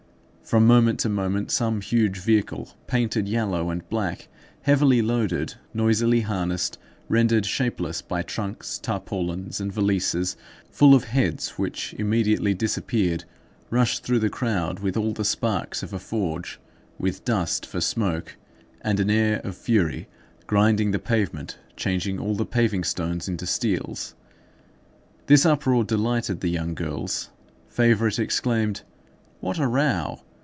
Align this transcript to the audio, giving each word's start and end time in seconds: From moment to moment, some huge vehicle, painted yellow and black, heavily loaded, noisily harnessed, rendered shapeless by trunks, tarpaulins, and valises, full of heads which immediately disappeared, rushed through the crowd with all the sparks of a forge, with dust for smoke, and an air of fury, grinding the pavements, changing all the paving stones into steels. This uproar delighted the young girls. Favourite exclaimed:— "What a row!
From 0.43 0.67
moment 0.67 0.99
to 1.01 1.07
moment, 1.07 1.49
some 1.49 1.79
huge 1.79 2.17
vehicle, 2.17 2.75
painted 2.85 3.25
yellow 3.29 3.69
and 3.69 3.87
black, 3.87 4.27
heavily 4.63 5.01
loaded, 5.01 5.53
noisily 5.73 6.19
harnessed, 6.21 6.77
rendered 7.07 7.45
shapeless 7.45 8.01
by 8.01 8.21
trunks, 8.21 8.77
tarpaulins, 8.77 9.61
and 9.61 9.71
valises, 9.71 10.35
full 10.69 10.93
of 10.93 11.05
heads 11.05 11.51
which 11.51 11.93
immediately 11.97 12.53
disappeared, 12.53 13.23
rushed 13.69 14.03
through 14.03 14.19
the 14.19 14.29
crowd 14.29 14.79
with 14.81 14.97
all 14.97 15.13
the 15.13 15.23
sparks 15.23 15.83
of 15.83 15.93
a 15.93 15.99
forge, 15.99 16.59
with 16.99 17.23
dust 17.23 17.65
for 17.65 17.79
smoke, 17.79 18.35
and 18.81 18.99
an 18.99 19.09
air 19.09 19.39
of 19.45 19.55
fury, 19.55 20.09
grinding 20.47 20.91
the 20.91 20.99
pavements, 20.99 21.55
changing 21.77 22.19
all 22.19 22.35
the 22.35 22.45
paving 22.45 22.83
stones 22.83 23.29
into 23.29 23.45
steels. 23.47 24.15
This 25.27 25.45
uproar 25.45 25.85
delighted 25.85 26.41
the 26.41 26.49
young 26.49 26.73
girls. 26.75 27.29
Favourite 27.69 28.19
exclaimed:— 28.19 28.81
"What 29.39 29.57
a 29.57 29.65
row! 29.67 30.19